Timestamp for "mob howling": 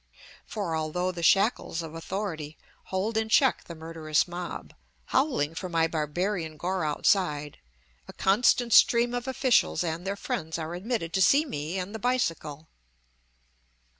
4.27-5.53